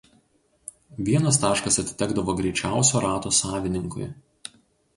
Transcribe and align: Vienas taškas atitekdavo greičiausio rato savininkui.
Vienas 1.09 1.37
taškas 1.43 1.77
atitekdavo 1.85 2.37
greičiausio 2.41 3.05
rato 3.07 3.35
savininkui. 3.43 4.13